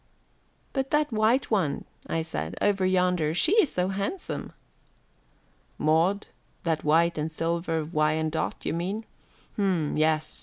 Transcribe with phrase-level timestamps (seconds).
[0.73, 3.35] "But that white one," I said, "over yonder.
[3.35, 4.51] She is so handsome."
[5.77, 6.25] "Maud,
[6.63, 9.05] that white and silver Wyandotte, you mean.
[9.59, 10.39] H'm, yes.